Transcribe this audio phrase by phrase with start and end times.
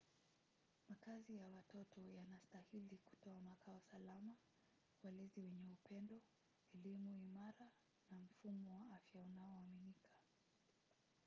[0.89, 4.33] makazi ya watoto yanastahili kutoa makao salama
[5.03, 6.21] walezi wenye upendo
[6.73, 7.71] elimu imara
[8.11, 10.09] na mfumo wa afya unaoaminika